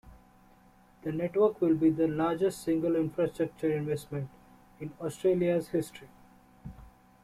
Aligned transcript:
The 1.03 1.11
network 1.11 1.61
will 1.61 1.75
be 1.75 1.91
the 1.91 2.07
largest 2.07 2.63
single 2.63 2.95
infrastructure 2.95 3.69
investment 3.71 4.29
in 4.79 4.91
Australia's 4.99 5.67
history. 5.67 6.09